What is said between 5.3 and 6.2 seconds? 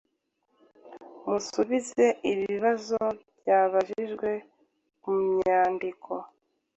myandiko